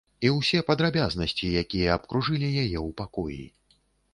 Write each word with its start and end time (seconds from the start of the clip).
І 0.27 0.29
ўсе 0.35 0.61
падрабязнасці, 0.69 1.51
якія 1.63 1.93
абкружылі 1.99 2.49
яе 2.63 2.79
ў 2.87 2.97
пакоі. 3.03 3.43